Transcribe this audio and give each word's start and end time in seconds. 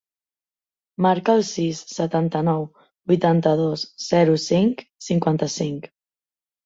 Marca 1.05 1.35
el 1.39 1.43
sis, 1.49 1.81
setanta-nou, 1.97 2.65
vuitanta-dos, 3.13 3.87
zero, 4.07 4.39
cinc, 4.47 4.83
cinquanta-cinc. 5.09 5.87